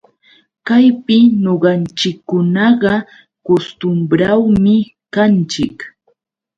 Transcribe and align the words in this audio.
Kaypi 0.67 1.15
ñuqanchikkunaqa 1.43 2.93
kustumbrawmi 3.45 4.75
kanchik 5.13 5.77